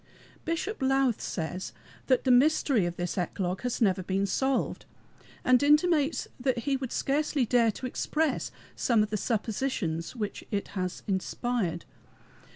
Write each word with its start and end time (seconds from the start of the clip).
Bishop 0.45 0.81
Lowth 0.81 1.21
says 1.21 1.73
that 2.07 2.23
the 2.23 2.31
mystery 2.31 2.87
of 2.87 2.95
this 2.95 3.19
eclogue 3.19 3.61
has 3.61 3.79
never 3.83 4.01
been 4.01 4.25
solved, 4.25 4.87
and 5.45 5.61
intimates 5.61 6.27
that 6.39 6.57
he 6.65 6.75
would 6.75 6.91
scarcely 6.91 7.45
dare 7.45 7.69
to 7.73 7.85
express 7.85 8.49
some 8.75 9.03
of 9.03 9.11
the 9.11 9.15
suppositions 9.17 10.15
which 10.15 10.43
it 10.49 10.69
has 10.69 11.03
inspired. 11.07 11.85